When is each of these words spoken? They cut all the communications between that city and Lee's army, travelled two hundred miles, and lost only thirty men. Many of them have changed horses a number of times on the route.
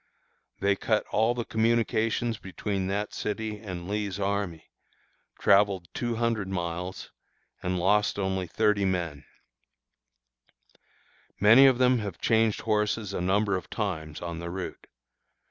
They 0.61 0.75
cut 0.75 1.05
all 1.11 1.35
the 1.35 1.45
communications 1.45 2.39
between 2.39 2.87
that 2.87 3.13
city 3.13 3.59
and 3.59 3.87
Lee's 3.87 4.19
army, 4.19 4.71
travelled 5.37 5.89
two 5.93 6.15
hundred 6.15 6.47
miles, 6.47 7.11
and 7.61 7.77
lost 7.77 8.17
only 8.17 8.47
thirty 8.47 8.83
men. 8.83 9.25
Many 11.39 11.67
of 11.67 11.77
them 11.77 11.99
have 11.99 12.17
changed 12.17 12.61
horses 12.61 13.13
a 13.13 13.21
number 13.21 13.55
of 13.55 13.69
times 13.69 14.23
on 14.23 14.39
the 14.39 14.49
route. 14.49 14.87